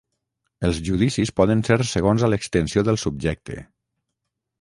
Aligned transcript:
Els 0.69 0.77
judicis 0.85 1.31
poden 1.39 1.61
ser 1.67 1.77
segons 1.89 2.25
a 2.29 2.31
l'extensió 2.31 2.85
del 2.89 2.99
subjecte: 3.03 3.59